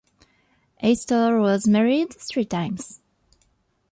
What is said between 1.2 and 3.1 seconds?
was married three times.